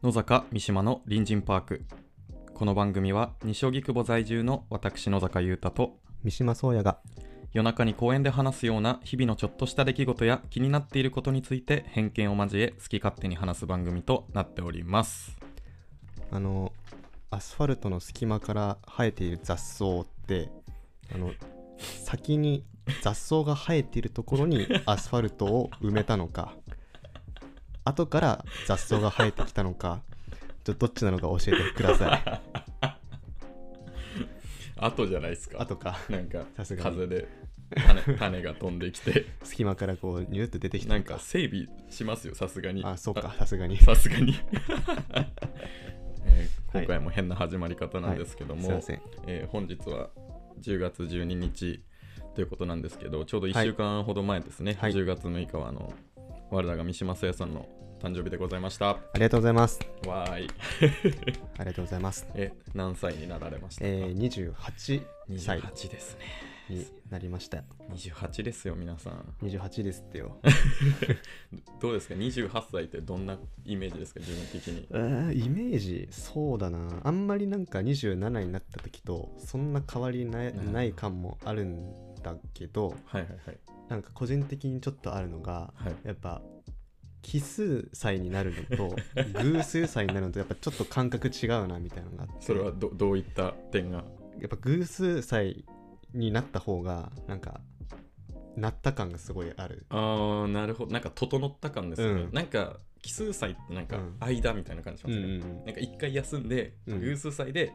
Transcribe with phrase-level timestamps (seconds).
[0.00, 1.82] 野坂三島の隣人パーク。
[2.54, 6.98] この番組は西荻窪在住の私野坂優太と三島宗也が
[7.52, 15.36] 夜中に公園で話すような日々のちょっとした出来事や気になっていることについて偏見を交え好き勝手に話す番組となっております。
[16.30, 16.72] あの
[17.30, 20.48] アスファルトの隙間から生えている雑草って
[21.14, 21.32] あの
[21.78, 22.64] 先に
[23.02, 26.54] 雑草が生えているところに アスファルトを埋めたのか
[27.84, 30.00] 後から雑草が生えてきたのか
[30.64, 32.22] ちょどっちなのか教えてください。
[34.80, 35.62] 後じゃないですか。
[35.62, 35.98] 後か。
[36.08, 36.96] なんかさすがに。
[36.96, 37.26] 風で
[37.74, 39.24] 種 種が飛んできて。
[39.42, 42.84] 隙間からこうニューッと出てきたなんのかか整備しますよさすがに。
[42.84, 43.78] あそうかさすがに。
[43.78, 44.34] さすがに、
[46.26, 49.00] えー今回も変な始まり方なんですけども、すいません。
[49.26, 50.10] えー本日は
[50.60, 51.82] 10月12日
[52.34, 54.92] ということなんですけどちょうど1週間ほど前ですね、はい。
[54.92, 55.92] 10月6日はあの
[56.50, 57.68] 我らが三島聖也さんの
[58.00, 58.90] 誕生日でございました。
[58.90, 59.80] ありがとうございます。
[60.06, 60.50] わーい。
[61.58, 62.26] ありがとうございます。
[62.34, 65.02] え何歳になられましたか、えー、28歳。
[65.30, 67.64] 28ですねになりました。
[67.90, 69.34] 28ですよ皆さん。
[69.42, 70.38] 28ですってよ。
[71.80, 74.20] どうですか？28歳ってどんなイメージですか？
[74.20, 74.86] 自分的に。
[74.90, 77.00] えーイメージそうだな。
[77.04, 80.72] あんまりなんか27になった時とそんな変わりない,、うん。
[80.72, 83.58] ない感もあるんだけどはいはいはい。
[83.88, 85.94] なんか個人的にちょっとあるのがはい。
[86.04, 86.42] やっぱ
[87.22, 88.96] 奇数歳になるのと
[89.42, 92.34] 偶数歳になるのとやっぱちょっと感覚違うなみたいなのがあって。
[92.46, 94.04] それはどどういった点が？
[94.38, 95.64] やっぱ偶数歳
[96.14, 97.60] になった方がなんか
[98.58, 99.86] なった感がすごいある。
[99.88, 100.92] ああなるほど。
[100.92, 102.32] なんか整った感ですよね、うん。
[102.32, 104.16] なんか奇数歳ってなんかうん。
[104.20, 105.64] 間みたいな感じしますね、うんうんうん。
[105.64, 107.00] なんか一回休んで、うん。
[107.00, 107.72] 偶数歳で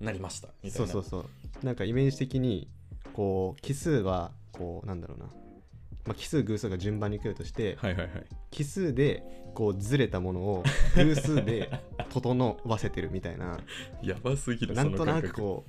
[0.00, 0.48] なりました。
[0.62, 0.86] みたいな。
[0.86, 1.26] そうそうそ
[1.62, 1.66] う。
[1.66, 2.68] なんかイメージ的に
[3.12, 5.32] こう奇数はこうなんだろうな、ま
[6.12, 8.26] あ、奇数偶数が順番に来るとして、はいはいはい。
[8.50, 9.24] 奇数で
[9.54, 10.62] こうずれたものを
[10.94, 11.70] 偶数で
[12.10, 13.58] 整わせてるみたいな。
[14.02, 15.64] やばすぎるなんとなくこ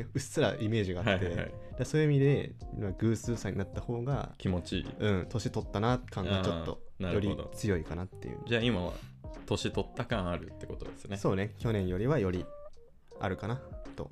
[0.00, 1.52] うっすらイメージがあって、はいはいはい。
[1.78, 4.86] でそういう意味でまあ偶数歳になった方が気持ちいい。
[4.98, 8.38] うん年取ったな感がちょっとより強いかなっていう。
[8.46, 8.92] じゃあ今は
[9.46, 11.16] 年取った感あるってことですね。
[11.16, 12.44] そうね去年よりはより
[13.20, 13.60] あるかな
[13.96, 14.10] と。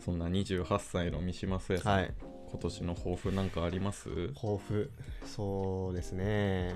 [0.00, 2.14] そんな28歳の三島聖さん、はい。
[2.50, 4.28] 今年の抱負なんかあります？
[4.34, 4.90] 抱負。
[5.26, 6.74] そうですね。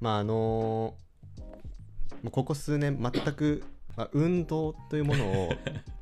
[0.00, 0.94] まああの
[2.22, 3.62] もうここ数年全く、
[3.96, 5.52] まあ、運動というものを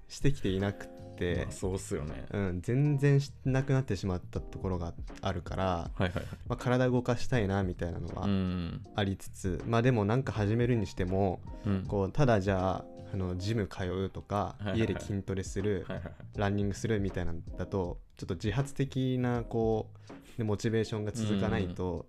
[0.08, 0.95] してきていなくって
[1.36, 6.24] まあ、そうっすよね、うん、全然しなくなってしまったところがあるから、はいはいはい。
[6.48, 8.82] まあ、体動かしたいなみたいなのうはん。
[8.94, 11.84] ありつつ、まあでもなんか始めるにしてもうん。
[11.86, 14.80] こうただじゃああのジム通うとか、はいはいはい。
[14.80, 16.12] 家で筋トレする、はいはいはい。
[16.36, 22.06] ランニングするみたいなんだとちょっと自発的なこうでモチベーションが続かないと、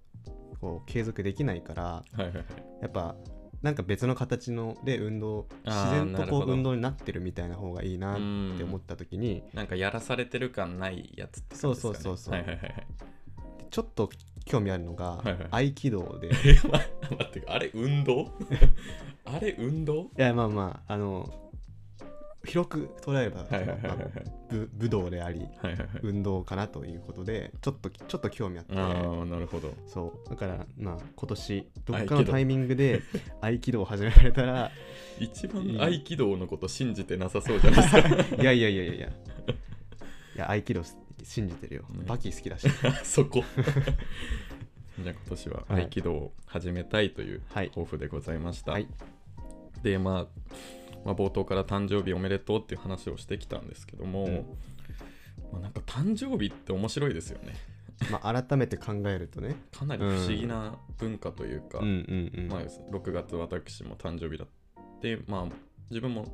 [0.60, 2.46] こう継続できないからはいはいはい。
[2.82, 3.16] やっぱ
[3.62, 8.54] なんか別の形ので運動自然とこう運動になってるみたいな方がいいなうん。
[8.56, 12.04] って思った時になんかやらされてる感ないやつってそう感じですかね。
[12.04, 12.88] そうそうそうはいはいはいはい。
[13.70, 14.10] ちょっと
[14.46, 15.70] 興味あるのが、はいはい。
[15.70, 16.30] 合気道で。
[16.70, 18.32] 待ってあれ運動？
[19.26, 20.10] あれ運動？
[20.18, 21.30] やまあまああの
[22.48, 23.46] 広く捉えれば、
[24.50, 25.88] 武武道でありはいはいはい。
[26.04, 28.74] 運動かなということでちょっとちょっと興味あって。
[28.78, 28.90] あ
[29.22, 29.74] あなるほど。
[29.86, 30.30] そう。
[30.30, 33.02] だからまあ今年どっかのタイミングで
[33.42, 34.72] 合気道を始められたら
[35.20, 38.36] 一番合気道のこと信じてなさそうじゃないですか？
[38.42, 39.08] いやいやいやいやいや。
[39.08, 39.12] い
[40.38, 40.82] や合気道
[41.24, 42.06] 信じてるよ、ね。
[42.06, 42.68] バキ好きだし。
[43.04, 43.44] そこ。
[45.04, 45.84] じゃあ今年ははい。
[45.84, 47.70] 合気道を始めたいというはい。
[47.70, 48.88] 抱負でございました、はい。
[49.84, 50.28] で、まあ、
[51.08, 54.34] まあ冒頭から誕生日おめでとうっていう話をしてきたんですけども、うん。
[55.54, 57.56] まあ、なんか誕生日って面白いですよね。
[58.12, 59.56] まあ改めて考えるとね。
[59.72, 61.86] かなり不思議な文化というか、うん。
[61.86, 62.32] うん。
[62.38, 65.56] うん、まあ、6月私も誕生日だって、まあ、
[65.90, 66.26] 自分も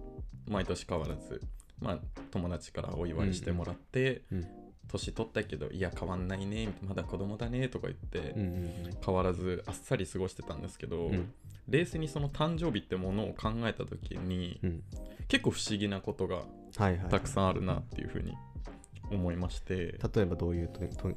[0.48, 1.40] 毎年変わらず、
[1.80, 2.00] まあ、
[2.32, 4.48] 友達からお祝いしてもらって、うん。
[4.88, 8.42] 年取ったけどいや変わんないねまだ子供だねとか言って、うん。
[8.42, 8.74] うん。
[9.06, 11.32] 変わらずあっさり過ごしてたんですけど、うん
[11.68, 14.84] 冷静にその誕生日ってものを考えた時に、うん。
[15.28, 16.36] 結構不思議なことが
[16.78, 18.34] はいはいたくさんあるなっていうふうに
[19.12, 20.70] 思いまして、例えばどういう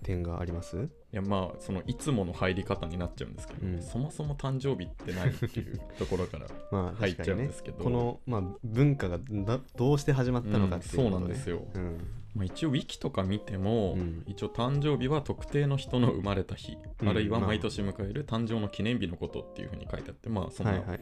[0.02, 0.76] 点があります？
[0.76, 3.82] いやまあそのいつもの入り方になっちゃうんですけど、うん。
[3.82, 11.62] そもそも誕生日って何っていうところから まあ入っちゃうんですけど、この、まあ、文化がだどうして始まったのかっていううんことねそうなんですよ。
[11.75, 11.99] うん
[12.37, 14.23] まあ、一応ウィキとか見ても、うん。
[14.27, 17.09] 一応誕生日は特定の人の生まれた日、うん。
[17.09, 21.00] あるいはまあ毎年迎える誕生の記念日のことっていうふうに書いてあってまあそんな、はいはいはい。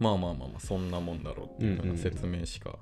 [0.00, 2.78] まあまあまあまあそんなもんだろうっていうような説明しか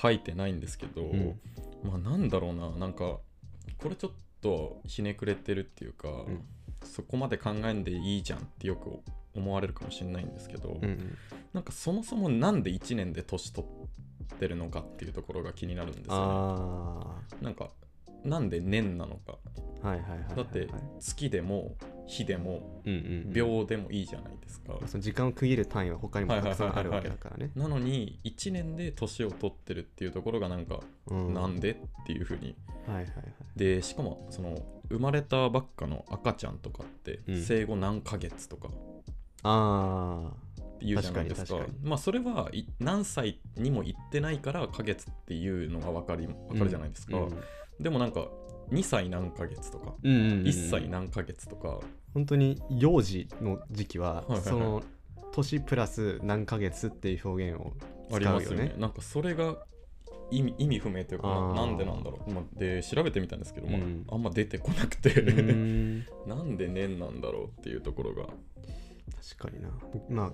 [0.00, 1.40] 書いてないんですけど、うん。
[1.82, 3.18] まあなんだろうななんか
[3.78, 6.44] これちょっとひねくれてるっていうか、ん。
[6.84, 9.00] そこまで考えんでいいじゃんってよく
[9.34, 11.18] 思われるかもしれないんですけど、うんうん。
[11.52, 14.07] なんかそもそもなんで1年で年取って
[14.46, 16.18] るのかっていうところが気になるんですよね。
[16.20, 17.70] あなんか
[18.24, 19.38] なんで年なのか。
[19.82, 21.76] あはいはいはいだって月でも
[22.06, 23.32] 日でもうんうんうん。
[23.32, 24.78] 秒でもいいじゃないですか。
[24.86, 27.50] その時間を区切る単位は他にもたくさんあるわけだからね。
[27.54, 31.34] なのに1年で年を取ってるっていうところがなんかうん。
[31.34, 32.56] なんでっていうふうに。
[32.86, 33.14] はいはいはい。
[33.56, 34.58] でしかもその
[34.88, 37.42] 生まれたばっかの赤ちゃんとかってうん。
[37.42, 38.68] 生後何ヶ月とか。
[39.44, 40.32] あ
[40.78, 47.34] っていうじゃないですか,、まあそれはい何歳にも行ってないからヶ月っていうのが分かり分かるじゃないですか、あうん。
[47.80, 48.28] でもなんか
[48.70, 50.44] 2歳何ヶ月とかうんうんうんうん。
[50.44, 51.80] 1歳何ヶ月とか。
[52.14, 54.42] 本当に幼児の時期ははいはいはい。
[54.42, 54.82] その
[55.32, 57.72] 年プラス何ヶ月っていう表現を
[58.10, 58.64] 使あうよりますよね。
[58.66, 59.56] ねなんかそれが
[60.30, 64.06] 意味意味不明というかななんでなんだろう、まあ、で調べてみたんですけど、まあうん。
[64.10, 65.10] あんま出てこなくて、
[66.26, 68.26] なんで年なんだろうっていうところが。
[69.36, 69.70] 確かにな。
[70.08, 70.32] まあ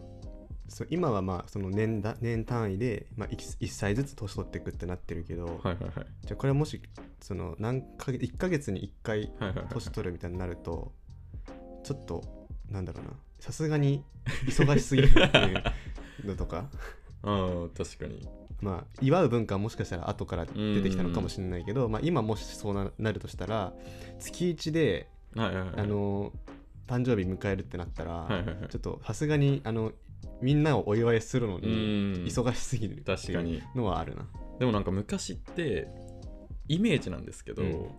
[0.69, 6.07] そう今はまあその年だ年単位で、まあ、1, 1歳ずつ年取っていくってなってるけど、はいはいはい。
[6.23, 6.81] じゃあこれもし
[7.21, 9.67] その何ヶ月1ヶ月に1回はいはいはい。
[9.71, 10.93] 年取るみたいになると
[11.83, 12.25] ちょっと
[12.71, 13.11] なんだろうな。
[13.41, 14.03] さすがに
[14.47, 16.71] 忙しすぎるっていうのとか。
[17.23, 18.27] ああ確かに。
[18.61, 23.75] まあ祝う文化はもしかしたら後から出てきたのかもしれないけど、まあ、今もしそうななるとしたら
[24.19, 25.75] 月1ではいはいはい。
[25.77, 26.33] あの
[26.87, 28.69] 誕生日迎えるってなったら、はいはいはい。
[28.69, 29.93] ちょっとさすがにあの
[30.41, 32.25] みんなをお祝いするのうにん。
[32.25, 33.63] 忙しすぎる確かに。
[33.75, 34.27] うのはあるな。
[34.59, 35.89] でもなんか昔って
[36.69, 37.91] イメージなんですけど、うん。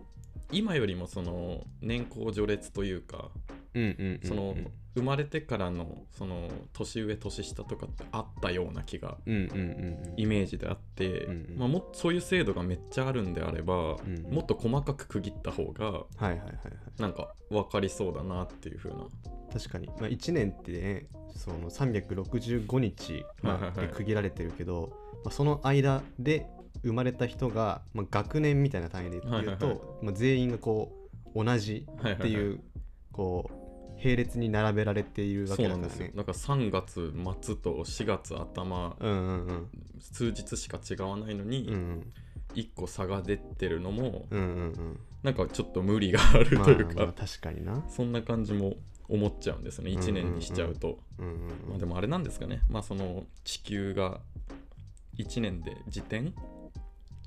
[0.52, 3.30] 今よりもその年功序列というか
[3.74, 4.28] うんうんうんうん。
[4.28, 4.54] その
[4.96, 11.58] 生まれてからのその年上年下とかってあったような気がイメージであって、うんうん。
[11.58, 16.04] まあ、もそういう制度がめっちゃあるんであれば、うんもっと細かく区切った方が
[16.98, 19.06] なんか分かりそうだなっていう風な。
[19.52, 21.06] 確かに、まあ、1年ってね
[21.36, 23.24] その365日、
[23.78, 24.92] で区切られてるけど、
[25.24, 26.46] まあ、その間で
[26.82, 29.78] 生まれた人が、まあ、学年みたいな単位で言うと、はいはいはい。
[30.02, 30.92] まあ、全員がこ
[31.34, 32.60] う同じはいはいはいっていう
[34.02, 36.08] 並列に並べられているわそうなんですよ。
[36.08, 36.34] けだからね。
[36.34, 37.12] だから3月
[37.44, 39.70] 末と4月頭うんうんうん。
[40.00, 42.12] 数日しか違わないのに、うんうん。
[42.54, 47.84] 1個差が出てるのもうんうんなんかちょっと無理があるうんというか、まあまあ確かにな。
[47.88, 48.74] そんな感じも
[49.08, 49.90] 思っちゃうんですよね。
[49.90, 51.40] 1年にしちゃうと、うんうんうん。
[51.70, 52.62] まあ、でもあれなんですかね。
[52.68, 54.20] まあその地球が
[55.18, 56.32] 1年で自転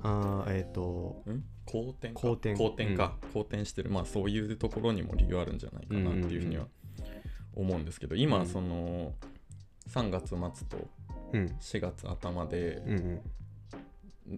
[0.04, 1.44] あーえっ、とん？
[1.66, 2.20] 公転か？
[2.22, 2.56] 公転。
[2.56, 3.90] 公転か、公転してる。
[3.90, 6.68] まあそういうところにも理由あるんじゃないかなっていうふうには
[7.56, 8.22] 思うんですけどうん。
[8.22, 9.14] 今その
[9.90, 10.38] 3月末
[10.68, 10.88] と
[11.34, 11.46] うん。
[11.60, 13.22] 4月頭でうんうん。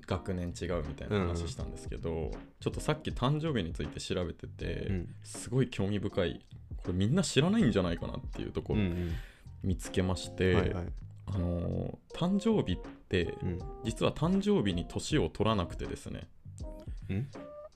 [0.07, 2.31] 学年違うみたいな話したんですけど、
[2.61, 5.15] ちょっとさっき誕生日について調べてて、うん。
[5.21, 6.45] すごい興味深い。
[6.77, 8.79] これみんな知らないんじゃないかなっていうところ
[9.63, 10.85] 見つけましうて、んはいはい
[11.33, 12.77] あのー誕生日っ
[13.09, 13.59] てうん。
[13.83, 16.27] 実は誕生日に年を取らなくてですね、
[17.09, 17.27] うん？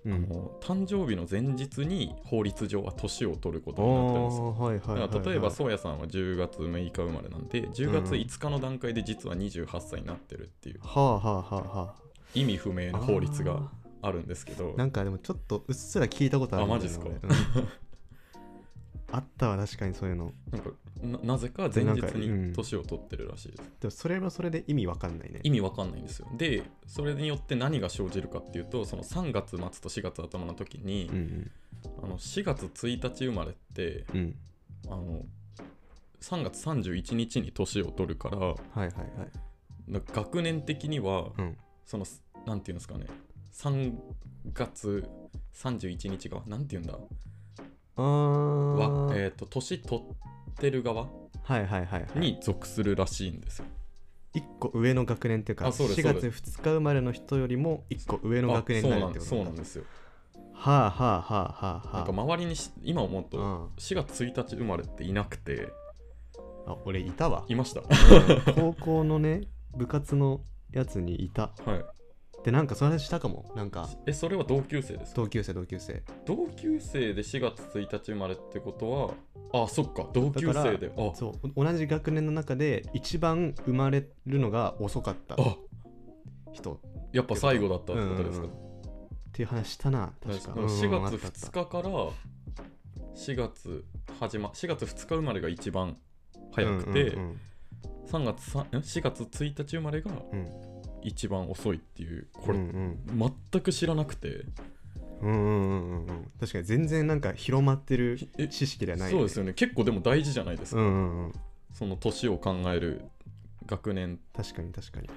[0.06, 4.42] うあんの誕生日の前日に法律上は年を取ることあになってるんです
[4.92, 10.80] はいはい例えば宗谷さんは10月6日生まれなんで10月5日の段階で実は28歳になってるっていう。
[12.36, 14.74] 意味不明な法律があるんですけど。
[14.78, 16.86] なんかでもちょっとうっすら聞いたことあるんだよね。
[17.00, 17.70] あマジっすか？
[19.16, 20.34] あったわ確かにそういうの。
[20.52, 20.70] なんか
[21.02, 22.50] ななぜか前日うん。
[22.50, 23.64] に年を取ってるらしいです。
[23.80, 25.40] でもそれはそれで意味わかんないね。
[25.44, 26.28] 意味わかんないんですよ。
[26.38, 31.52] で、それによって何が生じるかっていうと、その3月末と4月頭の時に、うん
[32.02, 34.18] あの4月1日生まれって、うん。
[34.18, 34.36] うん
[34.88, 35.26] あの
[36.22, 38.92] 3月31日に年を取るから、はいはいはい。
[39.88, 41.58] な学年的には、うん。
[41.86, 42.06] その、
[42.48, 43.06] なんていうんですかね、
[43.54, 43.94] 3
[44.54, 45.08] 月
[45.54, 46.98] 31日が、なんていうんだ、
[47.98, 50.02] あわーえっ、と、年取
[50.52, 52.20] ってる側はいはいはいはい。
[52.20, 53.66] に属するらしいんですよ。
[54.34, 59.74] 1個上の学年っていうかあそうです4月2日生まれの人よりも1個上の学年になるってことあそうなんです。
[59.74, 60.54] そうなんですよ。
[60.54, 61.88] はあはあはあはあ。
[61.88, 65.56] はなんか周りにし今思うとあ4月1日生まれっていなくて。
[65.56, 65.72] うん
[66.68, 67.46] あ俺いたわ。
[67.48, 67.82] いました。
[68.54, 69.42] 高校のね
[69.78, 71.52] 部活のやつにいた。
[71.66, 71.86] はい
[72.46, 73.52] でなんかその話したかも。
[73.56, 73.90] なんか。
[74.06, 75.22] えそれは同級生ですか？
[75.24, 76.04] 同級生同級生。
[76.26, 79.18] 同級生で4月1日生まれってこと
[79.52, 80.92] はあそっか同級生で。
[80.96, 81.12] あ。
[81.16, 85.58] そう同じ学年の中で一番生まれるのが遅かったあ。
[86.54, 86.80] 人。
[87.12, 88.46] やっぱ最後だったってことですか？
[88.46, 90.54] うんうんっていう話したな確か。
[90.54, 91.90] でもうん4月あったあった2日から
[93.16, 93.86] 4月
[94.20, 95.98] 始ま4月2日生まれが一番
[96.54, 97.40] 早くて、うんうん
[98.06, 98.62] 3月さん。
[98.62, 100.48] ん？4月1日生まれがうん
[101.02, 103.00] 一番遅いっていうこれ、うん
[103.52, 104.46] 全く知らなくて。
[105.22, 105.46] うんうんうん。
[105.48, 109.54] うんうん確かに全然なんか広まってるえ知識ではない、そうですよね。
[109.54, 111.34] 結構でも大事じゃないですか、うんうんうん。
[111.74, 113.06] その年を考える
[113.66, 114.20] 学年。
[114.34, 115.10] 確かに確かに。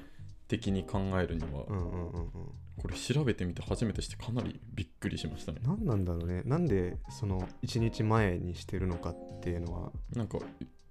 [0.47, 2.31] 的に考えるには、うんうんうんうん。
[2.79, 5.61] これ調べてみて初めてしてかなりびっくりしましたね。
[5.63, 6.43] 何なんだろうね。
[6.45, 9.93] なんでその1日前にしてるのかっていうのは。
[10.15, 10.39] なんか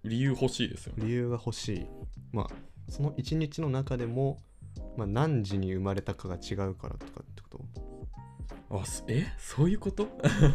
[0.04, 1.06] 理由欲しいですよね。
[1.06, 1.86] 理由が欲しい。
[2.32, 2.48] まあ
[2.90, 4.42] その1日の中でも、
[4.96, 8.78] まあ、何時に生まれたかが違うからとかってこと？
[8.80, 9.26] あそえ？
[9.38, 10.08] そういうこと？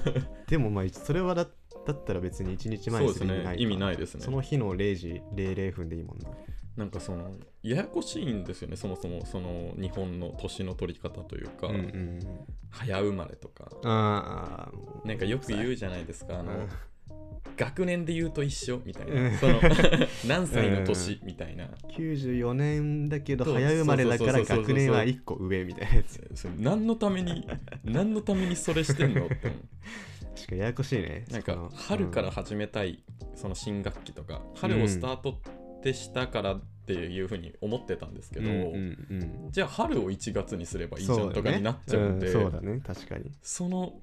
[0.49, 1.47] でもまあそれはだ
[1.87, 4.23] だったら別に1日前にする意味ないね意味ないですね。
[4.23, 6.31] その日の0時00分でいいもんな。
[6.76, 8.76] なんかそのややこしいんですよね。
[8.76, 12.19] そもそもその日本の年の取り方というか、うんうん
[12.71, 13.71] 早生まれとか。
[13.85, 14.73] あ
[15.05, 16.38] なんかよく言うじゃないですか。
[16.38, 16.69] あの、うん
[17.57, 19.37] 学年で言うと一緒みたいな、うん。
[19.39, 19.61] その
[20.27, 26.49] 何歳の年みたいな、94年だけど早生まれだから学年は1個上みたいなやつ。
[26.59, 27.47] 何のために
[27.85, 29.35] 何のためにそれしてんのって
[30.35, 31.25] 確かにややこしいね。
[31.31, 33.03] なんか春から始めたい、
[33.35, 35.39] その新学期とか春をスタート
[35.79, 39.15] ってしたからっていうふうに思ってたんですけど、うんうんう
[39.49, 39.51] ん。
[39.51, 42.33] じゃあ春を1月にすればいいじゃんとかになっちゃうんで、ん。
[42.33, 42.81] そうだね。
[42.85, 43.31] 確かに。
[43.43, 44.01] その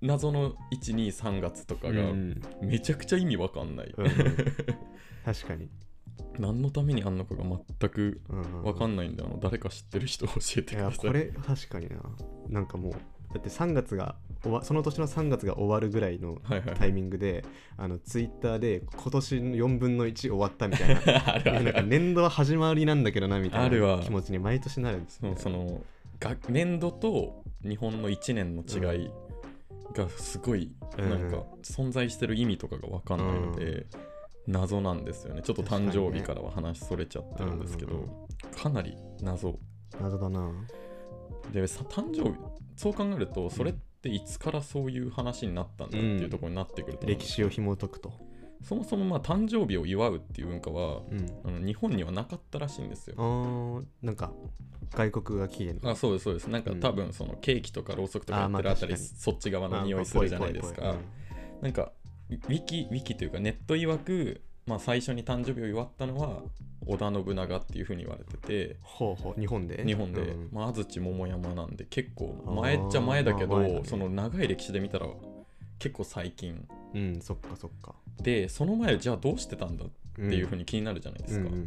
[0.00, 2.40] 謎の123月とかがうん。
[2.62, 4.06] めちゃくちゃ意味わかんない、うん。
[4.06, 4.12] うん
[5.24, 5.68] 確かに。
[6.38, 9.36] 何のためにあんのかが全くうんわかんないんだな。
[9.40, 11.06] 誰か知ってる人教えていください。
[11.06, 11.96] やこれ確かにな。
[12.48, 12.98] なんかもうだ
[13.38, 14.16] って3月が
[14.62, 16.74] その年の3月が終わるぐらいのはいはい。
[16.74, 17.44] タイミングで
[17.76, 21.00] あのツイッターで今年の4分の1終わったみたいな。
[21.34, 23.98] あるあなんか年度は始まりなんだけどなみたいあるわ。
[23.98, 25.84] な気持ちに毎年なるんですそのその
[26.18, 29.10] が年度と日本の1年の違い
[29.94, 31.10] がすごいうん。
[31.10, 33.86] なんか存在してる意味とかが分かんないので、
[34.46, 35.42] 謎なんですよね。
[35.42, 39.58] ちょっと誕生日からは話それちゃってるんですけど、かなり謎。
[40.00, 40.50] 謎だな。
[41.52, 42.38] でさ誕生日
[42.76, 47.18] そう考えるとそれっていつからそういう話になったんだっていうところになってくると思うん。
[47.18, 48.12] 歴史を紐解くと
[48.62, 51.40] そもそもまあ誕生日を祝うっていう文化はうん。
[51.44, 53.14] あの日本にはなかったらしいんですよ。
[53.18, 54.32] あーなんか
[54.94, 56.46] 外国が起源あそうですそうです。
[56.48, 56.80] なんかうん。
[56.80, 60.96] 多分そのケーキとかろうそくとかやってるあたり、そっち側の匂いするじゃないですか。
[61.62, 61.92] なんか
[62.28, 66.42] ウィキウィキというかネット曰く、まあ、最初に誕生日を祝ったのは
[66.86, 68.76] 織田信長っていうふうに言われてて。
[68.82, 69.40] ほうほう。
[69.40, 69.84] 日本で？
[69.84, 70.48] 日本で、うん。
[70.52, 75.06] まあ、安土桃山なんで結構前っちゃ前だけど、その長い歴史で見たら
[75.80, 76.64] 結構最近。
[76.94, 77.94] うんそっかそっか。
[78.22, 79.84] でその前じゃあどうしてたんだ？
[79.84, 81.66] っっていうふうに気になるじゃないですか、うんうん。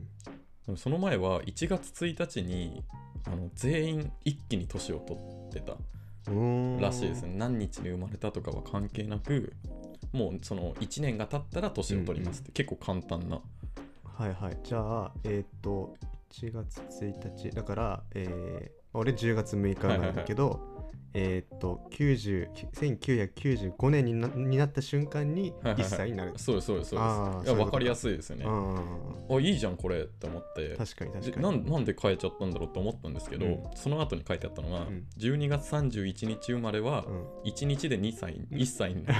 [0.65, 2.83] でもその前は1月1日に
[3.25, 6.79] あの全員一気に年を取ってたうーん。
[6.79, 7.33] らしいですね。
[7.35, 9.53] 何日に生まれたとかは関係なく
[10.11, 13.39] もうその1年が経ったら年を取りますって、結構簡単な。
[14.03, 14.57] はいはい。
[14.63, 15.95] じゃあえーっと
[16.29, 17.49] 1月1日。
[17.49, 20.59] だからえー俺10月6日なんだけど、
[21.15, 25.83] えーっと90 1995年になになった瞬間にはいはいはい。
[25.83, 27.45] 1歳になる、そうですそうですそうです。
[27.45, 27.79] いや分か。
[27.79, 28.45] りやすいですよね。
[28.47, 28.83] あ
[29.29, 30.73] あいいじゃんこれって思って。
[30.75, 31.43] あ確かに確でかに。
[31.43, 33.63] なんなんで変えちゃったんだろうって思ったんですけど、うん。
[33.75, 35.05] その後に書いてあったのが、うん。
[35.17, 37.49] 12月31日生まれはうん。
[37.51, 39.19] 1日で2歳1歳になる。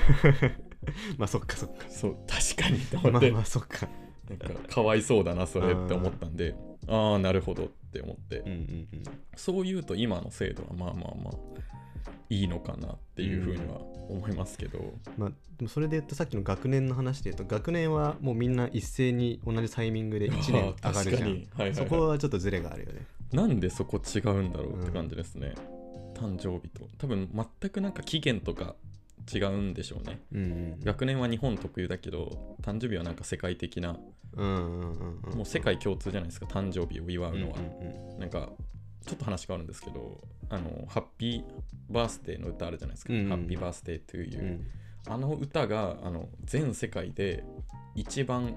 [1.17, 1.85] まあそっかそっか。
[1.89, 3.87] そう確かにと思まあって、まあそっか。
[4.29, 6.55] なんかかわいそうだなそれって思ったんで
[6.87, 8.55] ああなるほどって思って、うんうんう
[8.97, 9.03] ん。
[9.35, 11.33] そう言うと今の制度はまあまあまあ
[12.29, 21.29] いいのかなっていうふうには思いますけど、まあでもそれで言うとさっきの学年の話で言うと学年はもうみんな一斉に同じタイミングで1 年上がるじゃん。
[21.29, 21.75] はいはいはい。
[21.75, 23.05] そこはちょっとズレがあるよね。
[23.31, 25.55] なんでそこ違うんだろうって感じですね、
[26.13, 26.87] 誕生日と。
[26.97, 28.75] 多分全くなんか期限とか
[29.33, 30.19] 違うんでしょうね。
[30.31, 33.97] うん学年は日本特有だけど誕生日はなんか世界的な
[34.35, 38.19] うんうんうんうんもう世界共通じゃないですか誕生日を祝うのは、うんうん。
[38.19, 38.51] なんか
[39.05, 41.43] ちょっと話変わるんですけどあのハッピー
[41.89, 43.19] バースデーの歌あるじゃないですか、うん。
[43.21, 44.45] うんハッピーバースデーという、うん。
[44.45, 44.67] うん
[45.05, 47.43] あの歌があの全世界で
[47.95, 48.55] 一番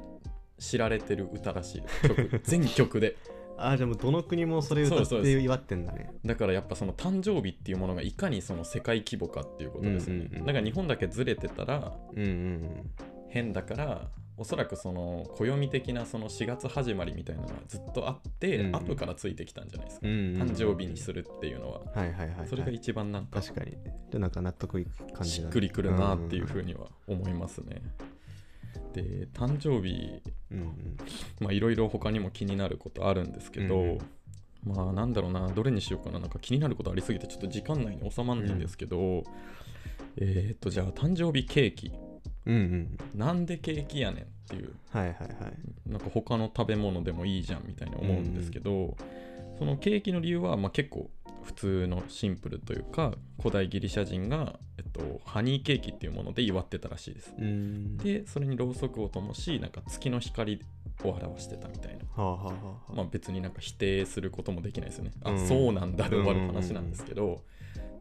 [0.58, 2.08] 知られてる歌らしいです。
[2.08, 3.16] 曲 全曲で。
[3.58, 6.12] ああじゃあもうどの国もそれ歌って祝ってんだね。
[6.24, 12.90] だからやっぱその誕生日っていうものがいかにその世界規模かっていうことですよね、うんうんうんだから日本だけずれてたらうんうん。
[13.28, 18.66] 変だからおそらくその暦的なその4月始まりみたいなのがずっとあって、うん。
[18.66, 22.48] うん後からついてきたんじゃないですか、うんうんうん誕生日にするっていうのは、はいはいはいはい。
[22.48, 23.76] それが一番なんか確かに。
[24.10, 25.24] でなんか納得いく感じだね。
[25.24, 27.82] しっくりくるなっていうふうには思いますね。
[28.92, 30.96] で誕生日うんうん。
[31.40, 33.98] まあいろいろ他にも気になることあるんですけど、うん
[34.64, 36.18] まあなんだろうなどれにしようかな。
[36.18, 39.22] なんか気になることありすぎてちょっと時間内に収まんないんですけど、
[40.16, 41.92] えーっとじゃあ誕生日ケーキ
[42.46, 42.98] うんうん。
[43.18, 44.74] なんでケーキやねんっていう。
[44.90, 45.90] はいはいはい。
[45.90, 48.96] なんか他の食べ物でもいいじゃんみたいに思うんですけど、
[49.58, 51.10] そのケーキの理由は、まあ、結構
[51.42, 57.34] 普通のシンプルというか古代ギリシャ人が、えっと、ハニーケーキっていうもので祝ってたらしいです。
[57.38, 57.96] うん。
[57.98, 60.60] でそれにろうそくを灯しなんか月の光
[61.04, 62.04] を表してたみたいな。
[62.22, 62.52] はあはあは
[62.90, 65.12] あまあ、別になんか否定することもできないですよね。
[65.22, 65.48] あ、うん。
[65.48, 67.42] そうなんだで終わる話なんですけど、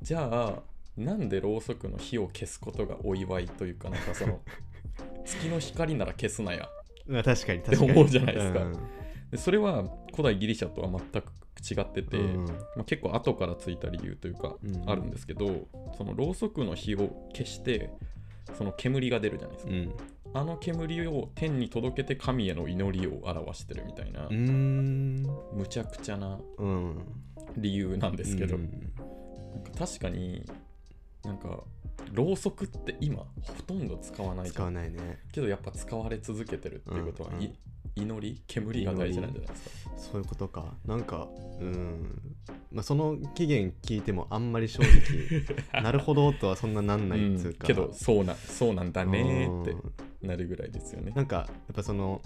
[0.01, 0.63] じゃあ
[0.97, 4.39] なんでろうそくの火を消すことがお祝いというかなんかその
[5.25, 6.69] 月の光なら消すなや。
[7.07, 7.91] まあ確かに確かに。
[7.91, 8.61] 思うじゃないですか。
[8.61, 8.73] うん。
[9.31, 11.31] でそれは古代ギリシャとは全く
[11.69, 12.45] 違ってて、うん。
[12.45, 14.89] まあ、結構後からついた理由というかうん。
[14.89, 17.89] あるんですけど、そのろうそくの火を消して
[18.53, 19.93] その煙が出るじゃないですか、うん。
[20.33, 25.23] あの煙を天に届けて神への祈りを表してるみたいな、うーん。
[25.53, 26.97] むちゃくちゃなうん。
[27.57, 28.69] 理由なんですけど、うん。
[29.53, 30.43] なんか確かに
[31.25, 31.63] なんか
[32.11, 35.19] ろうそくって今ほとんど使わないじ使ゃんわないね。
[35.31, 37.43] けどやっぱ使われ続けてるっていうことは、うんうん。
[37.43, 37.53] い
[37.97, 38.41] 祈り？
[38.47, 39.91] 煙が大事なんじゃないですか。
[39.97, 40.75] そういうことか。
[40.85, 41.27] なんか
[41.59, 42.21] うん。
[42.71, 44.91] まあその期限聞いてもあんまり正直
[45.81, 47.67] なるほどとはそんななんないっつうか、うん。
[47.67, 49.81] けどそうなそうなんだねーっうん。
[50.21, 51.11] てなるぐらいですよね。
[51.15, 52.21] なんかやっぱその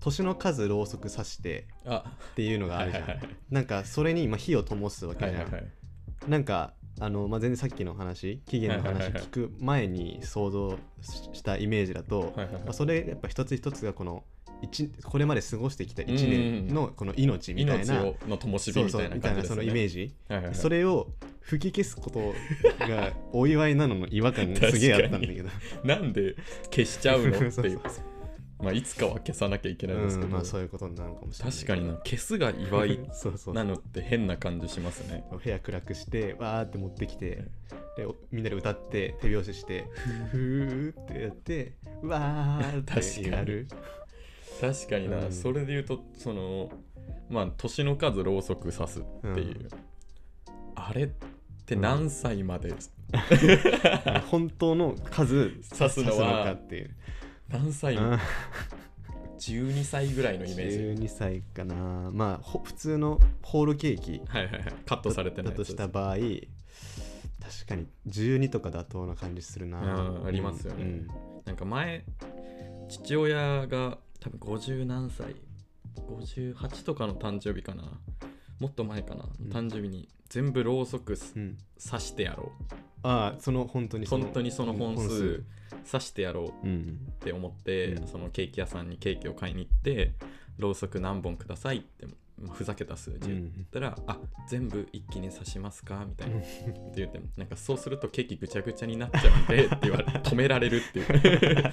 [0.00, 2.04] 年の数ろうそく刺してあ。
[2.32, 3.36] っていうのがあるじゃん、はいはいはい。
[3.50, 5.70] なんかそれに今火を灯すわけじゃん、はいはいはい。
[6.28, 12.52] なんかあの、まあ、全然さっきの話期限の話聞く前に想像したイメージだと、はいはいはい。
[12.64, 14.24] まあ、それやっぱ一つ一つがこの
[14.60, 20.54] 一これまで過ごしてきた1年のこの命みたい命なをの灯火みたいなそうみたいなそのイメージ、はいはいはい。
[20.54, 21.08] それを
[21.40, 22.34] 吹き消すこと
[22.86, 25.48] がお祝いなのの違和感がすげえあったんだけど。
[25.84, 26.34] なんで
[26.70, 27.36] 消しちゃうの？
[27.36, 27.80] っていう
[28.62, 31.54] まあいつかは消さなきゃいけないんですけど、うんまあそういうことになるかもしれない。
[31.54, 31.94] 確かにな。
[31.98, 33.00] 消すが祝い
[33.54, 35.24] なのって変な感じしますね。
[35.30, 37.44] 部屋暗くしてわーって持ってきて
[37.96, 39.86] でおみんなで歌って手拍子して
[40.32, 43.28] ふーってやってわーって確かに。
[43.30, 43.68] やる。
[44.60, 45.32] 確かにな、うん。
[45.32, 46.70] それで言うとその
[47.28, 49.68] まあ年の数ろうそく刺すっていう、
[50.74, 51.08] あれっ
[51.66, 52.74] て何歳まで、
[54.30, 56.90] 本当の数刺すのはかっていう
[57.48, 58.18] 何歳うん。
[59.38, 61.02] 12歳ぐらいのイメージ。
[61.02, 62.10] 12歳かな。
[62.12, 64.74] まあほ普通のホールケーキはいはいはい。
[64.84, 69.78] カットされてないだとした場合確かに12とか妥当な感じするな。
[69.80, 71.06] うんありますよね。
[71.44, 72.04] なんか前
[72.88, 75.36] 父親が多分50何歳
[75.96, 78.00] 58とかの誕生日かな
[78.58, 79.50] もっと前かな、うん。
[79.50, 82.50] 誕生日に全部ろうそくすうん、うん刺してやろ
[83.04, 85.44] ああその本当にうその本当にその本数
[85.88, 86.98] 刺してやろううん。
[87.12, 88.08] って思って、うん。
[88.08, 90.12] そのケーキ屋さんにケーキを買いに行って
[90.58, 92.12] ろうそく何本くださいってま
[92.52, 94.18] あふざけた数字言ったら、あ
[94.48, 96.38] 全部一気に刺しますかみたいな。
[96.38, 101.06] って言ってなんかそうするとケーキぐちゃぐちゃになっちゃうんで って言われて止められるっていう。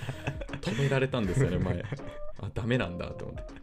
[0.61, 1.83] 止められたんですよね前。
[2.41, 3.53] あダメなんだと思って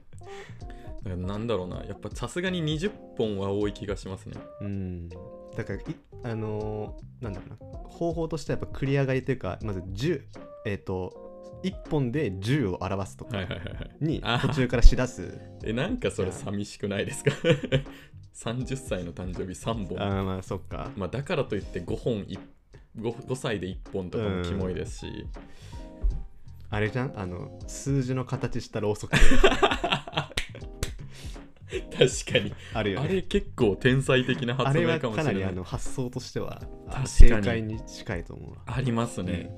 [1.05, 1.83] だからなんだろうな。
[1.85, 4.37] やっぱさすがに20本は多い気がしますね。
[4.61, 5.09] うん。
[5.09, 5.83] だからい
[6.25, 7.79] あのーなんだろうな。
[7.89, 10.23] 方法としてはやっぱ繰り上がりというかまず10
[10.67, 13.39] えっ、と1本で10を表すとか
[14.01, 15.39] に途中からしだす。
[15.65, 17.31] えなんかそれ寂しくないですか？
[18.35, 20.01] 30歳の誕生日3本。
[20.01, 20.91] ああまあそっか。
[20.97, 22.39] まあ、だからといって5本い
[22.99, 25.27] 5, 5歳で1本とかもキモいですし、
[26.71, 27.13] あれじゃん？
[27.19, 29.13] あの数字の形したろうそく
[31.91, 32.55] 確かに。
[32.75, 33.07] あるよね。
[33.07, 36.63] あれ結構天才的なあれは発明かもしかなりれないあの発想としては
[37.07, 38.57] 正解に近いと思うわ。
[38.67, 39.51] ありますね、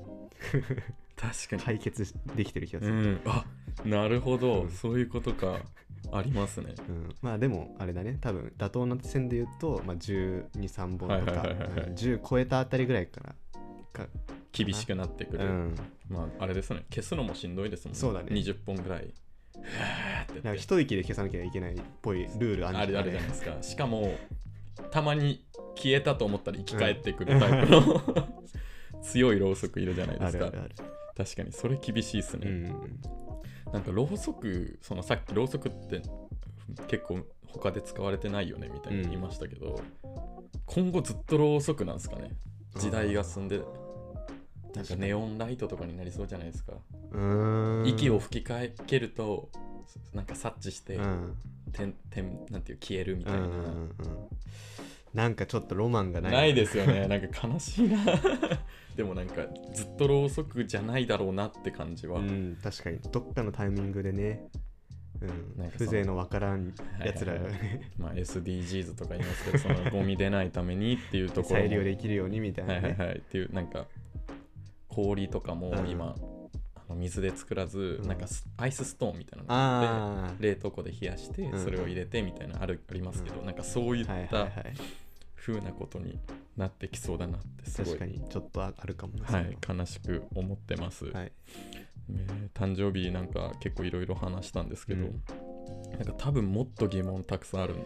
[1.15, 1.61] 確かに。
[1.61, 3.21] 解決できてる気がすうる、ん。
[3.25, 3.45] あ
[3.83, 4.69] なるほど、うん。
[4.69, 5.59] そういうことか。
[6.11, 6.75] ありますね。
[6.87, 7.15] うん。
[7.21, 8.17] まあでもあれだね。
[8.21, 11.69] 多分妥当な線で言うと、まあ、123本とかはいはいはいはい。
[11.69, 11.93] はいうん。
[11.95, 13.35] 10超えたあたりぐらいから
[13.91, 14.07] か
[14.51, 15.75] 厳しくなってくる、うん。
[16.09, 16.85] まああれですね。
[16.89, 17.99] 消すのもしんどいですもんね。
[17.99, 18.27] そうだね。
[18.29, 19.13] 20本ぐらい
[20.43, 23.57] なんか一息で消さなきゃいけないっぽいルールあるあるじゃないですか。
[23.61, 24.15] しかも
[24.91, 28.03] たまに消えたと思ったら生き返ってくるうんタイプの、
[29.01, 30.47] 強いろうそくいるじゃないですか。
[30.47, 30.71] あるある
[31.15, 32.99] 確かにそれ厳しいっすね、うん
[33.73, 36.01] なんかろうそくそのさっきろうそくって
[36.87, 39.81] 結構他で使われてないよねみたいに言いましたけど、
[40.65, 42.31] 今後ずっとろうそくなんですかね。
[42.77, 43.61] 時代が進んで
[44.75, 46.73] なんかネオンライトとかになりそうじゃないですか、
[47.11, 47.87] うーん。
[47.87, 49.49] 息を吹きかけると
[50.13, 51.35] なんか察知して、うん。
[51.71, 53.91] 点点なんていう消えるみたいな、うんうんうんうん。
[55.13, 56.31] なんかちょっとロマンがない。
[56.31, 57.07] ないですよね。
[57.07, 57.97] なんか悲しいな。
[58.95, 62.99] でもなんかずっとろうそくじゃないだろうなって感じは、うん確かに。
[63.11, 64.47] どっかのタイミングでね。
[65.21, 65.57] うん。
[65.57, 71.61] なんかその風情のわからんやつらがはいはいねまあ SDGs とか言いますけどそのゴミ出ないためにっていうところも。
[71.67, 73.17] 再利用できるようにみたいはないねはいはい。
[73.17, 73.87] っていうなんか
[74.95, 75.89] 氷とかもうん。
[75.89, 76.15] 今、
[76.75, 78.07] ああの水で作らず、うん。
[78.07, 81.63] なんかスアイスストーンみたいなのがあってあ冷凍庫で冷やしてうん。
[81.63, 84.51] それを入れてみたいなあるありますけど、なんかそういったはい
[85.35, 86.19] 風なことに
[86.57, 91.31] なってきそうだなってすごい確かにちょっとああるかもなはい、悲しく思ってます、はい。
[92.09, 95.23] ね誕生日なんか結構いろいろ話したんですけど、うん。
[95.91, 97.85] なんか多分もっと疑問たくさんあるん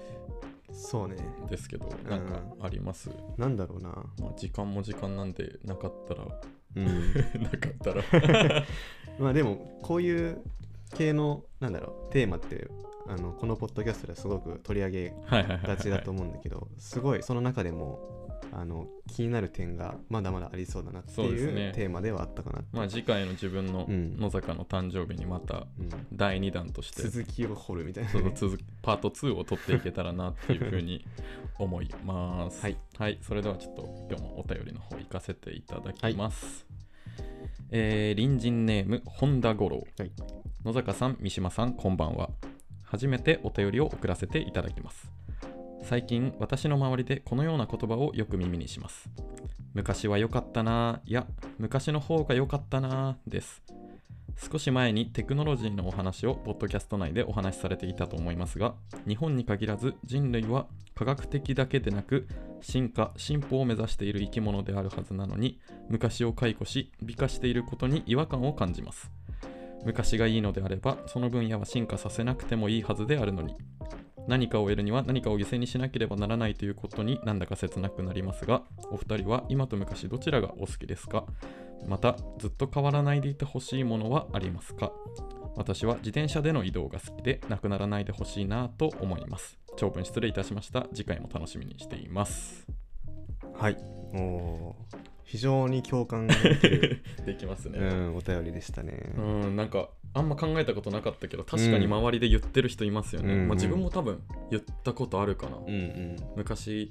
[0.72, 1.15] そうね。
[1.50, 3.89] ですけど、なんかあります、なんだろうな。
[4.19, 6.26] まあ、時間も時間なんでなかったら
[6.75, 7.13] うん。
[7.41, 8.65] なかったら
[9.19, 10.41] まあでもこういう
[10.95, 12.67] 系のなんだろうテーマって
[13.08, 18.18] あのこのポッドキャストですごく取り上げはいはいはいはいがちだと思うんだけどすごいその中でも
[18.52, 21.71] あの気になる点がまだまだありそうだなっていうね。
[21.75, 24.17] テーマではあったかなまあ次回の自分のうん。
[24.17, 25.89] 野坂の誕生日にまたうん。
[26.13, 31.06] 第2弾として、続きを掘るみたいなその続きパート2を取っていけたらなっていうふうに
[31.58, 32.62] 思います。
[32.62, 32.69] は
[33.10, 36.65] い、それではちょっと今日もお便りの方行かせていただきます。
[37.71, 40.12] えー隣人ネーム本田五郎、はい。
[40.65, 42.30] 野坂さん三島さんこんばんは。
[42.89, 45.12] 初めてお便りを送らせていただきます
[45.83, 49.09] 最近私の周りでこのような言葉をよく耳にします。
[49.73, 53.63] 昔は良かったなぁいや昔の方が良かったなぁです。
[54.51, 58.73] 少し前にテクノロジーのお話をポッドキャスト内でお話しされていたと思いますが
[59.05, 62.25] 日本に限らず人類は科学的だけでなく
[62.61, 69.11] 進化進歩を目指している生き物であるはずなのに昔を解雇し美化していることに違和感を感じます。
[69.85, 73.55] 昔がいいのであればその分野は進化させなくてもいいはずであるのに。
[74.29, 78.61] 何かを得るには何かを犠牲にしなければならないということになんだか切なくなりますが
[78.91, 81.25] お二人は今と昔どちらがお好きですか？
[81.87, 84.91] またずっと変わらないでいてほしいものはありますか？
[85.55, 89.57] 私は自転車での移動が好きでなくならないでほしいなと思います。
[89.77, 90.85] 長文失礼いたしました。
[90.93, 92.67] 次回も楽しみにしています。
[93.55, 93.77] はい。
[94.13, 97.77] おー非常に共感ができる、 できますね。
[97.77, 99.13] うん、お便りでしたね。
[99.15, 103.48] うん、なんかあんま考えたことなかったけど確かに周りで言ってる人いますよね、うん。
[103.48, 106.15] まあ、自分も多分言ったことあるかな、うんうん。
[106.36, 106.89] 昔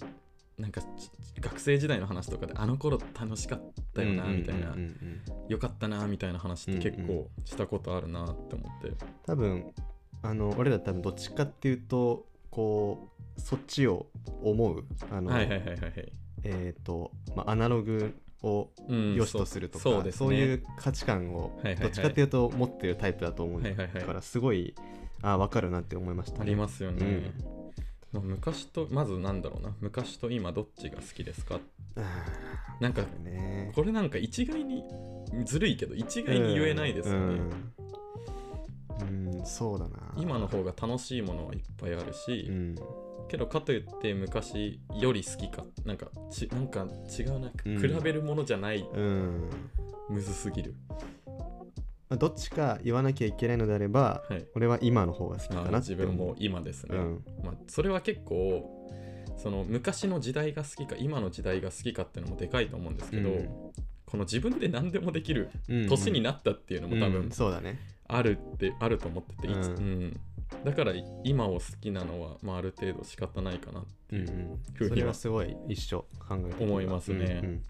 [0.58, 0.86] なんかち
[1.40, 4.82] 学生時代の話とかであの頃楽しかったよなみたいな、うんうんうん。
[4.82, 8.92] うんよかったなみたいな話って結うん構したことあるなって思って、
[9.26, 9.72] 多分
[10.20, 14.06] あの俺ら多分どっちかっていうとこうそっちを
[14.42, 14.84] 思う。
[15.10, 16.12] あの、はいはいはいはいはい。
[16.44, 20.18] えっ、と、まあ、アナログをうん良しとするとか、そうそうですね。
[20.18, 24.74] そういう価値観をどっちかっていうと持ってるタイプだと思うからすごい
[25.22, 27.34] あ分かるなって思いました、ね、ありますよね、うん。
[28.12, 29.74] まあ、昔とまずなんだろうな。
[29.80, 31.58] 昔と今どっちが好きですか？
[31.96, 32.00] あ
[32.80, 33.72] なんかーね。
[33.74, 34.84] これなんか一概に
[35.44, 37.40] ずるいけど一概に言えないですよね、
[39.00, 40.14] うん、うんそうだな。
[40.16, 42.74] 今の方が楽しいものはいっぱいあるし、うん
[43.28, 45.64] けどかといって昔より好きか。
[45.84, 46.86] なんかちなんか
[47.18, 47.80] 違うな、うん。
[47.80, 48.80] 比べるものじゃない。
[48.80, 49.50] うん。
[50.08, 50.74] むずすぎる。
[52.08, 54.46] まあ、どっちか言わなきゃいけないのであればはい。
[54.54, 57.24] 俺は今の方が好きあかな自分も今ですね、うん。
[57.44, 58.88] まあ、それは結構
[59.36, 63.48] その昔の時代が好きか今の時代が好きかっていうのもでかいと思うんですけど、うん。
[64.06, 65.86] この自分で何でもできるうん。
[65.86, 67.30] 年になったっていうのも多う分ん。
[67.30, 67.78] そうだね。
[68.08, 69.76] あるってあると思ってて、いつうん。
[69.76, 70.20] うん
[70.64, 70.92] だから
[71.24, 77.40] 今を好きなのは、まあ、ある程度仕方ないかなっていう、ふうにはそれはすごい一緒考えて思いますね。
[77.42, 77.62] うんうん。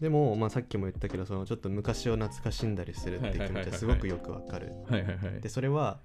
[0.00, 4.72] でも、まあ、さっきも言ったけどそのちょっと昔を懐かしんだりするっていう気持ちはすごくよくわかる。
[4.88, 6.00] はいはいはいでそれは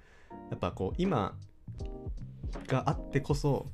[0.50, 1.36] やっぱこう今
[2.68, 3.68] があってこそ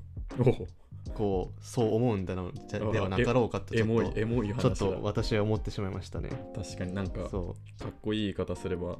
[1.13, 6.29] こうそう思うんだのじゃあではなかろうかとちょっとエモいちょっと私は思ってしまいましたね。
[6.55, 7.55] 確かになんかかっそ
[8.01, 8.97] こいい言い方すれば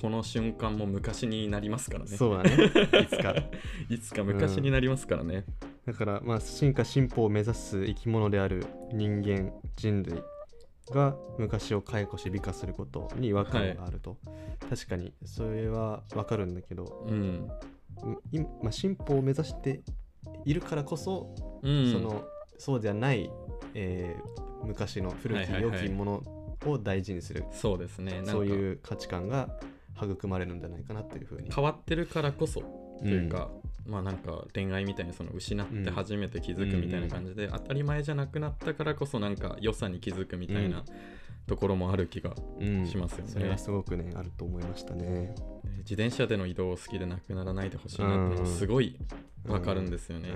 [0.00, 2.16] この瞬間も昔になりますからうね。
[2.16, 2.50] そうだね。
[3.02, 3.34] いつか。
[3.88, 5.44] いつか昔になりますからね、
[5.86, 10.22] だからまあ進化進歩を目指す生き物である人間人類
[10.90, 14.18] が昔を解雇し美化することに違和感があると、
[14.68, 17.48] 確かにそれはわかるんだけど、うん。
[18.30, 19.82] いまあ、進歩を目指して
[20.44, 21.92] いるからこそ、うん。
[21.92, 22.24] その
[22.56, 23.30] そうじゃない、
[23.74, 25.88] えー昔の古き良はいはいはい。
[25.88, 26.22] きもの
[26.66, 28.22] を大事にする、そうですね。
[28.24, 29.48] そういう価値観が
[30.06, 31.50] 育まれるんじゃないかなというふうに。
[31.50, 32.66] 変わってるからこそと
[33.00, 33.50] というか、
[33.86, 40.84] まあなんか恋愛みたいにその失って初めて気づくみたいな感じで、当たり前じゃなくなったからこそなんか良さに気づくみたいな
[41.46, 42.86] ところもある気が、うん。
[42.86, 43.30] しますよね。
[43.30, 45.34] それはすごくねあると思いましたね。
[45.78, 48.98] 自転車での移動を好きでなくならないでほしいなってすごい
[49.46, 50.28] わかるんですよね、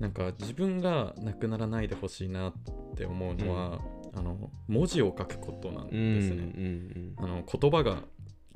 [0.00, 2.52] なんか自分がなくならないでほしいなっ
[2.96, 3.80] て思うのは、
[4.16, 7.14] あの文字を書くことなんうんうんですね、うん。
[7.18, 8.02] あの言葉が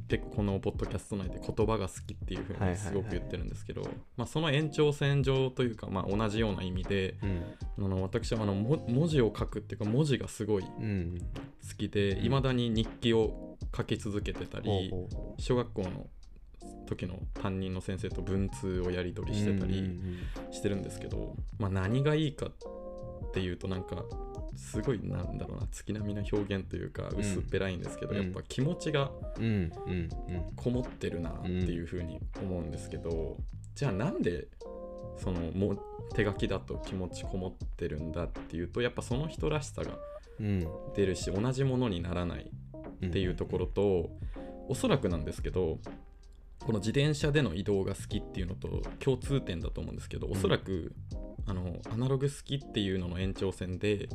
[0.09, 2.73] 結構このポッドキャスト内で言葉が好きっていう風はいはいはい。
[2.73, 3.83] にすごく言ってるんですけど、
[4.17, 7.85] まあ、その延長線上というか、まあ、同じような意味でうん。
[7.85, 11.19] あの私はあのも文字を書くっていうか文字がすごいうん
[11.69, 12.25] 好きでうん。
[12.27, 16.07] いまだに日記を書き続けてたり、ほうほうほう小学校の
[16.87, 20.53] 時の担任の先生と文通をやり取りしてたり、うんうん。
[20.53, 24.05] してるんですけど、まあ、何がいいかっていうとなんか
[24.57, 28.23] すごいなんだろうな月並みな表現というかん薄っぺらいんですけど、うん。
[28.23, 30.11] やっぱ気持ちがうんうんうん。
[30.57, 33.37] こもってるなっていうふうに思うんですけど、
[33.75, 34.49] じゃあなんで
[35.19, 35.79] そのもう
[36.15, 39.99] 手書きだと気持ちこもってるんだっていうとやっぱその人らしさが
[40.41, 40.67] うん。
[40.95, 42.51] 出るし同じものにならない
[43.01, 43.09] うん。
[43.09, 44.11] っていうところと、
[44.69, 45.79] おそらくなんですけど
[46.61, 50.33] この自転車での移動が好きっていうのと共通点だと思うんですけど、うん。
[50.35, 50.95] おそらく
[51.47, 54.09] あのアナログ好きっていうのの延長線で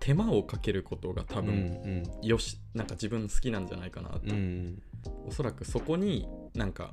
[0.00, 4.82] 手間をかけることが多うん分、よしなんか自分好きなんじゃないかなと、うんうん。
[5.28, 6.92] おそらくそこになんか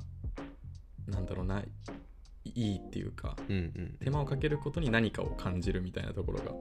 [1.06, 1.62] なんだろうな
[2.44, 3.96] いいっていうかうんうん。
[4.04, 6.52] 手間をかけることに何かを感じるみたいなところが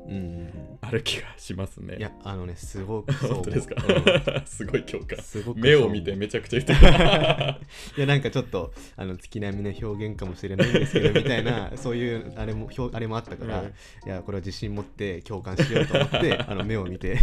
[0.81, 1.97] ある気がしますね。
[1.99, 5.19] いやあのねすごく 本当ですか、うん すごい共感。
[5.19, 6.89] すごく目を見てめちゃくちゃ言ってる。
[7.97, 13.67] いやなんかちょっとあの月並みな表現かもしれないんですけどみたいなそういうあれも表あれもあったから、うん。
[13.67, 13.71] い
[14.07, 17.19] やこれは自信持って共感しようと思ってあの目を見て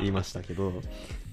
[0.00, 0.72] 言いましたけど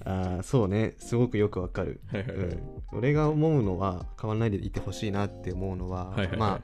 [0.04, 2.46] あーそうねすごくよくわかる、はいはいはい。
[2.48, 6.38] うん、俺が思うのは変わらないでいてほしいなって思うのは、はいはいはい。
[6.38, 6.60] まあ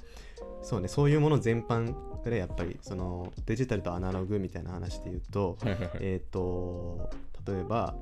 [0.62, 1.94] そうねそういうもの全般
[2.28, 5.56] でやっぱりそのデジタルとアナログみたいな話で言うと、
[6.00, 7.10] えっ、と
[7.46, 7.94] 例えば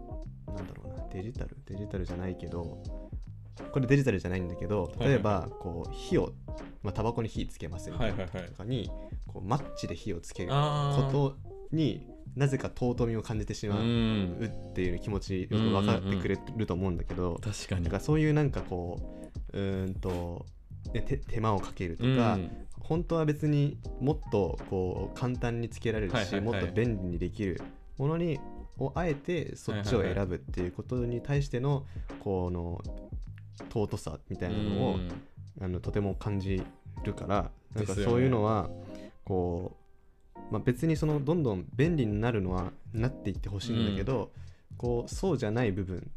[0.47, 1.57] なんだろうなデジタル？
[1.67, 2.83] デジタルじゃないけど
[3.73, 6.33] これデジタルじゃないんだけど例えばこう火を、
[6.83, 8.01] まあ、タバコに火つけますよと
[8.57, 8.91] かに
[9.27, 10.57] こうマッチで火をつけるこ
[11.11, 11.37] と
[11.73, 14.71] になぜか尊みを感じてしうまうん。
[14.71, 18.01] っていう気持ちよく分かってくれると思うんだけど確かに。
[18.01, 18.99] そういうなんかこ
[19.53, 20.45] ううーんと
[20.93, 22.51] ね手手間をかけるとか、うん。
[22.81, 26.41] 本当は別にもっとこう簡単につけられるし、はいはいはい。
[26.43, 27.61] もっと便利にできる
[27.99, 28.39] ものに
[28.79, 31.85] をあえてそっちを選ぶっていうことに対しての
[32.21, 32.81] この
[33.73, 35.09] 尊さみたいなのを、うん。
[35.59, 36.63] あのとても感じ
[37.03, 38.69] るからなんかそういうのは
[39.25, 39.77] こ
[40.35, 44.33] う、まあ、別にそのどんどん便利になるのはなっていってほしいんだけど、
[44.77, 46.11] こうそうじゃない部分うん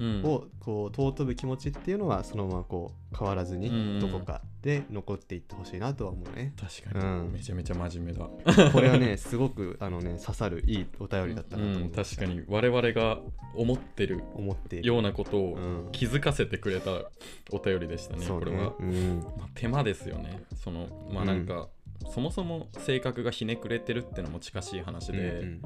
[0.00, 3.60] をこう尊ぶ気持ちっていうのはそのままこう変わらずうん。
[3.60, 6.54] にどこかで残っていってほしいなとは思うね。
[6.58, 7.32] 確かに、うん。
[7.32, 8.70] めちゃめちゃ真面目だ。
[8.70, 12.42] これはね すごごくあのね刺さるいいお便りだったなと思うん、う、確かに。
[12.48, 13.20] 我々が
[13.54, 15.92] 思ってる思ってようなことをうん。
[15.92, 17.10] 気づかせてくれた
[17.50, 18.46] お便りでしたね、そうね。
[18.46, 19.18] これは、うん。
[19.38, 20.44] まあ、手間ですよね。
[20.54, 21.68] そのまあなんか、
[22.10, 25.62] そもそも性格がひねくれてるってのも近しい話で、うん。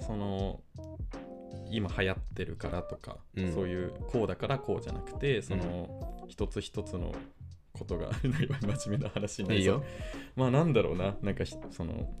[0.00, 0.60] その
[1.70, 3.52] 今流行ってるからとか、うん。
[3.54, 7.12] そういうこうだからこうじゃなくてその、一つ一つの
[7.72, 9.74] ことが 真面目な話にないりそう。
[9.76, 9.84] よ、
[10.36, 12.12] まあなんだろうななんかひその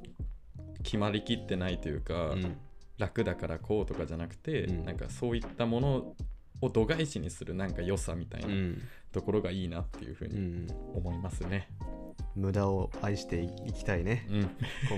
[0.82, 2.56] 決まりきってないというか、うん。
[2.98, 4.84] 楽だからこうとかじゃなくて、うん。
[4.84, 6.16] なんかそういったもの
[6.60, 8.82] を度外視にするなんか良さみたいうなん。
[9.12, 11.68] ところがいいなっていうふううにん、思いますね。
[12.36, 14.26] 無駄を愛していきたいね。
[14.30, 14.50] うん、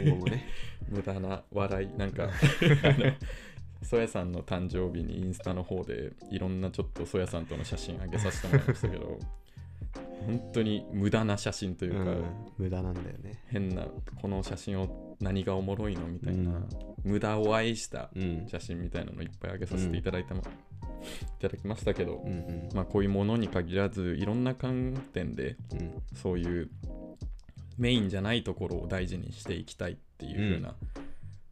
[0.05, 0.45] 今後もね。
[0.91, 2.29] 無駄な笑いなんか
[3.83, 9.19] ソヤさんの誕生日にインスタの方でいろんなちょっとソヤさんとの写真あげさせてもらいましたけど
[10.27, 12.25] 本当に無駄な写真というか、うん、
[12.59, 13.43] 無駄なんだよね。
[13.49, 13.87] 変な
[14.21, 16.69] この写真を何がおもろいのみたいな、うん。
[17.05, 20.45] 無駄を愛したうん写真みたいなのいっぱいあげさせていただいても、い
[21.41, 22.69] ただきましたけど、うんうん。
[22.73, 26.03] まあ、こういうものに限らずいろんな観点でうん。
[26.15, 26.71] そういう
[27.79, 30.77] メインじゃないところを大事にしていきたいっていう風な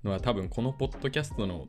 [0.05, 1.67] のは、多分このポッドキャストの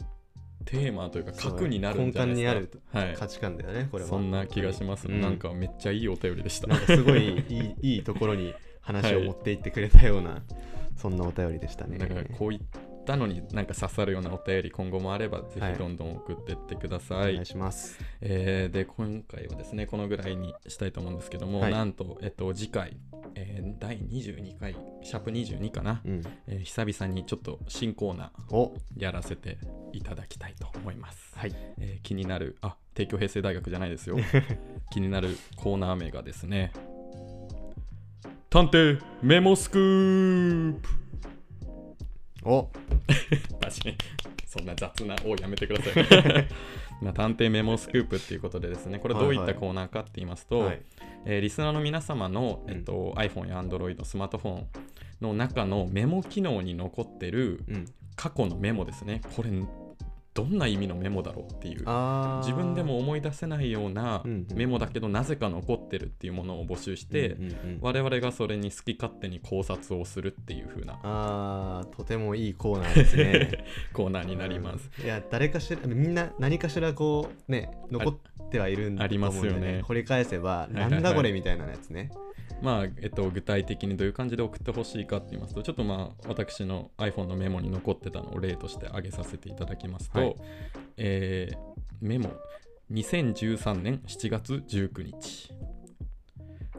[0.72, 2.42] テーマというか核になるんじゃないですか。
[2.42, 4.10] 根幹にあるはい、価値観だよねこれは。
[4.10, 5.20] そんな気がします、うん。
[5.20, 6.68] なんかめっちゃいいお便りでした。
[6.68, 10.42] なんかすごいいい いいところに話を持っていってくれたような、
[10.96, 11.98] そんなお便りでしたね。
[11.98, 12.60] だからこういっ
[13.06, 15.74] たのになんか刺さるようなお便り今後もあればぜはい。
[15.74, 17.34] ひどんどん送ってってくだおさい。
[17.34, 18.00] 願いします。
[18.22, 21.72] えーで今回はですねこのぐらいにしたいと思うんですけども、はい。
[21.72, 22.98] なんと、えっと、次回、
[23.36, 26.22] えー第22回シャープ22かな、うん。
[26.48, 28.74] えー久々にちょっと新コーナーお。
[28.98, 29.58] やらせて
[29.94, 31.54] いただきたいと思います、はい。
[31.80, 34.18] えー気になるあ帝京平成大学じゃないですよ。
[34.92, 36.72] 気になるコーナー名がですね
[38.50, 40.90] 探偵メモスクープ
[42.44, 42.70] お。
[43.62, 43.98] 確かに
[44.46, 46.48] そんな雑な「をやめてください。
[47.02, 50.82] まあ探偵メモスクープっていうことでですねこれどういったコーナーかって言いますと、はい。
[51.26, 52.74] えーリスナーの皆様の、うん。
[52.74, 54.68] えっと iPhone や Android スマートフォン
[55.22, 57.86] の中のメモ機能に残ってるうん。
[58.16, 59.22] 過去のメモですね。
[59.36, 59.50] これ
[60.34, 61.86] どんな意味のメモだろうっていう。
[62.40, 71.00] 自分でも思い出せないようなメモだけどなぜか残ってるっていうものを募集して、うんうんうん我々がそれに好き勝手に考察をするっていう風な。
[71.04, 73.66] あーとてもいいコーナーですね。
[73.92, 74.90] コーナーになります。
[75.00, 75.06] うん。
[75.06, 79.82] いや誰かしらみんな何かしらこうね残ってはいるんだありと思うんで、ますよね。
[79.82, 80.92] 掘り返せば、いはいはい。
[80.92, 82.12] なんだこれみたいなやつね
[82.62, 90.36] まあえっと、具体的にどういう感じで送ってほしいかって言いますとちょっとまあ私の iPhone のメモに残ってたのを例として挙げさせていただきますと、はい。
[90.98, 91.72] えー
[92.02, 92.32] メモ
[92.92, 95.54] 2013年7月19日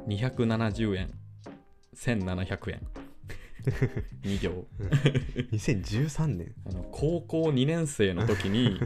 [0.09, 1.13] 270円
[1.95, 2.81] 1700円
[4.25, 4.67] 2行。
[5.53, 8.81] 2013年あの高校2年生の時に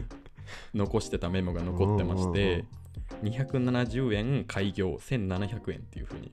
[0.75, 2.65] 残してたメモが残ってまして
[3.23, 6.31] 270円開業1700円っていう風に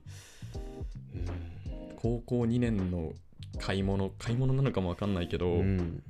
[1.95, 3.13] 高校2年の
[3.59, 6.03] 買い物買い物なのかもわかんないけど、うん、うん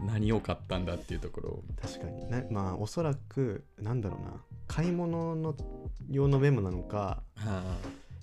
[0.00, 1.48] 何を買ったんだっていうところ。
[1.50, 2.28] を確かに。
[2.28, 4.32] なまあおそらくなんだろうな。
[4.66, 5.54] 買い物の
[6.08, 7.78] 用のメモなのかはあ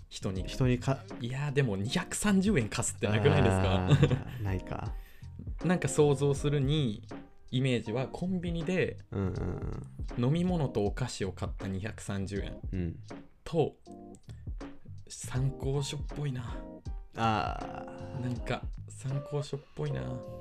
[0.10, 0.44] 人に。
[0.48, 4.94] 人にかいやーでも230円貸すってなくないですあかーないか。
[5.66, 7.04] なんか想像するに
[7.50, 8.98] イメージはコンビニで
[10.18, 13.00] 飲み物とお菓子を買った230円うんうん。
[13.44, 13.76] と
[15.10, 16.58] 参考書っぽいな。
[17.16, 17.86] あ
[18.22, 20.02] なんか参考書っぽいな。
[20.02, 20.38] あ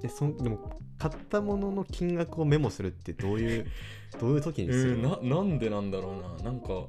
[0.00, 0.58] でそんでも
[0.98, 3.66] 買ったものの金額をメモするってどういう
[4.18, 6.44] どういう時にするうんななんでなんだろうな。
[6.44, 6.86] なんか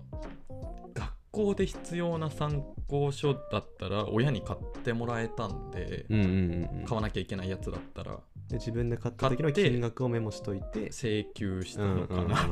[0.93, 6.85] 学校で必要な参考書だったら親に買ってもらえたんで、うんうんうんうん。
[6.85, 8.19] 買わなきゃいけないやつだったら
[8.51, 12.49] で自分で買った時の金額をメモしといて請求したうんのかな、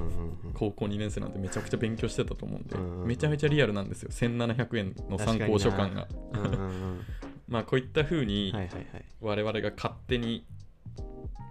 [0.54, 3.08] 高校2年生なんてめちゃくちゃ勉強してたと思うんで、うんうんうん。
[3.08, 4.10] めちゃめちゃリアルなんですよ。
[4.12, 6.08] 1700円の参考書感が。
[7.48, 9.06] まあこういった風にはいはいはい。
[9.20, 10.46] 我々が勝手に、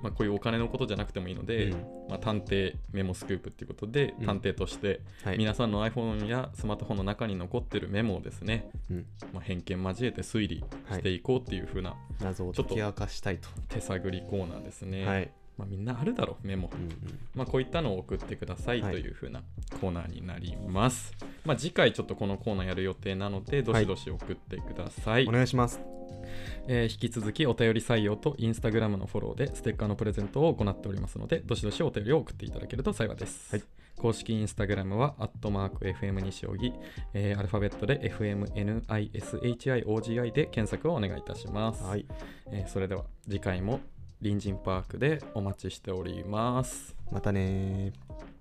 [0.03, 1.79] まあ、こういうお金のことじゃなくてもいいので、うん。
[2.09, 4.27] まあ、探偵メモスクープっていうことで、うん。
[4.27, 5.39] 探偵としてはい。
[5.39, 9.07] 皆さんの iPhone やスマートフォンの中に残ってるメモをですね、うん。
[9.33, 13.49] まあ、偏見交えて推理していこうっていう風な謎を解き明かしたいと。
[13.69, 15.31] 手探りコーナーですね、はい。
[15.57, 16.91] まあ、みんなあるだろうメモ、うんうん。
[17.35, 18.93] まあ、こういったのを送ってくださいはい。
[18.93, 19.43] という風な
[19.81, 21.13] コーナーになります、
[21.45, 25.98] まあ、次回ちょっとこのコーナーやる予定なのでどしどし送ってください、お願いします
[26.67, 33.65] えー引き続きお便り採用とインスタグラムのフォローでステッカーのプレゼントを行っておりますのでどしどしお便りを送っていただけると幸いです、はい。
[33.99, 36.73] 公式インスタグラムはアットマーク FM 西荻、
[37.15, 42.07] えーアルファベットで FMNISHIOGI で検索をお願いいたします、はい。
[42.51, 43.81] えーそれでは次回も
[44.21, 46.97] 隣人パークでお待ちしております。
[47.11, 48.38] またねー